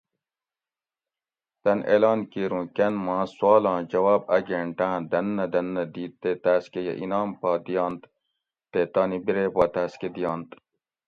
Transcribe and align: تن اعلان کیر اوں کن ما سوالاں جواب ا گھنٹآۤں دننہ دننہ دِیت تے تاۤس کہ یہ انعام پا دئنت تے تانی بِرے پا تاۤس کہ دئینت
تن 1.63 1.79
اعلان 1.91 2.19
کیر 2.31 2.51
اوں 2.55 2.65
کن 2.75 2.93
ما 3.05 3.17
سوالاں 3.37 3.79
جواب 3.91 4.21
ا 4.35 4.37
گھنٹآۤں 4.49 4.97
دننہ 5.11 5.45
دننہ 5.53 5.83
دِیت 5.93 6.13
تے 6.21 6.31
تاۤس 6.43 6.63
کہ 6.71 6.79
یہ 6.87 6.93
انعام 7.03 7.29
پا 7.39 7.51
دئنت 7.65 8.01
تے 8.71 8.81
تانی 8.93 9.17
بِرے 9.25 9.45
پا 9.55 9.63
تاۤس 9.73 9.93
کہ 9.99 10.07
دئینت 10.15 10.49